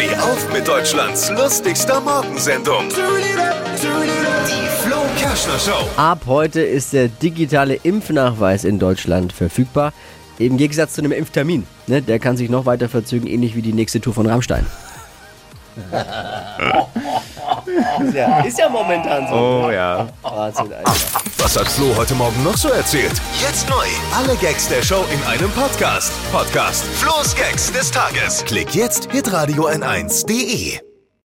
Steh 0.00 0.16
auf 0.16 0.50
mit 0.50 0.66
Deutschlands 0.66 1.28
lustigster 1.28 2.00
Morgensendung. 2.00 2.88
Die 2.88 2.96
Flo 4.82 4.96
Kerschner 5.18 5.58
Show. 5.58 5.88
Ab 5.98 6.22
heute 6.24 6.62
ist 6.62 6.94
der 6.94 7.08
digitale 7.08 7.74
Impfnachweis 7.74 8.64
in 8.64 8.78
Deutschland 8.78 9.34
verfügbar. 9.34 9.92
Im 10.38 10.56
Gegensatz 10.56 10.94
zu 10.94 11.02
einem 11.02 11.12
Impftermin. 11.12 11.66
Ne? 11.86 12.00
Der 12.00 12.18
kann 12.18 12.38
sich 12.38 12.48
noch 12.48 12.64
weiter 12.64 12.88
verzögern, 12.88 13.26
ähnlich 13.26 13.54
wie 13.56 13.62
die 13.62 13.74
nächste 13.74 14.00
Tour 14.00 14.14
von 14.14 14.26
Rammstein. 14.26 14.64
ist, 18.04 18.14
ja, 18.14 18.40
ist 18.40 18.58
ja 18.58 18.68
momentan 18.68 19.26
so. 19.28 19.34
Oh 19.34 19.70
ja. 19.70 20.08
Wahnsinn, 20.22 20.72
Alter. 20.72 20.92
Was 21.38 21.58
hat 21.58 21.68
Flo 21.68 21.94
heute 21.96 22.14
Morgen 22.14 22.42
noch 22.44 22.56
so 22.56 22.68
erzählt? 22.68 23.20
Jetzt 23.40 23.68
neu. 23.68 23.86
Alle 24.16 24.36
Gags 24.36 24.68
der 24.68 24.82
Show 24.82 25.04
in 25.12 25.22
einem 25.28 25.50
Podcast. 25.52 26.12
Podcast 26.32 26.84
Flo's 26.94 27.34
Gags 27.34 27.72
des 27.72 27.90
Tages. 27.90 28.44
Klick 28.44 28.74
jetzt, 28.74 29.10
hitradio 29.10 29.68
n1.de. 29.68 30.89